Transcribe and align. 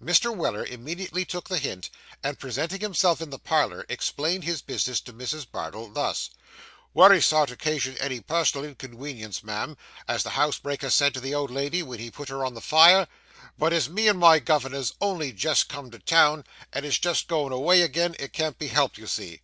Mr. 0.00 0.32
Weller 0.32 0.64
immediately 0.64 1.24
took 1.24 1.48
the 1.48 1.58
hint; 1.58 1.90
and 2.22 2.38
presenting 2.38 2.80
himself 2.80 3.20
in 3.20 3.30
the 3.30 3.36
parlour, 3.40 3.84
explained 3.88 4.44
his 4.44 4.62
business 4.62 5.00
to 5.00 5.12
Mrs. 5.12 5.44
Bardell 5.50 5.88
thus 5.88 6.30
'Wery 6.94 7.20
sorry 7.20 7.48
to 7.48 7.56
'casion 7.56 7.96
any 7.98 8.20
personal 8.20 8.64
inconwenience, 8.64 9.42
ma'am, 9.42 9.76
as 10.06 10.22
the 10.22 10.30
housebreaker 10.30 10.88
said 10.88 11.12
to 11.14 11.20
the 11.20 11.34
old 11.34 11.50
lady 11.50 11.82
when 11.82 11.98
he 11.98 12.12
put 12.12 12.28
her 12.28 12.44
on 12.44 12.54
the 12.54 12.60
fire; 12.60 13.08
but 13.58 13.72
as 13.72 13.88
me 13.88 14.06
and 14.06 14.20
my 14.20 14.38
governor 14.38 14.84
's 14.84 14.92
only 15.00 15.32
jest 15.32 15.68
come 15.68 15.90
to 15.90 15.98
town, 15.98 16.44
and 16.72 16.86
is 16.86 17.00
jest 17.00 17.26
going 17.26 17.50
away 17.52 17.82
agin, 17.82 18.14
it 18.20 18.32
can't 18.32 18.60
be 18.60 18.68
helped, 18.68 18.98
you 18.98 19.08
see. 19.08 19.40